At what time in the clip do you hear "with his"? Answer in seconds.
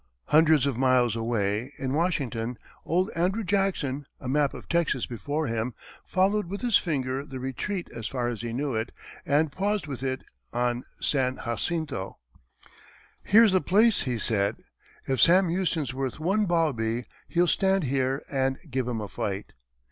6.47-6.75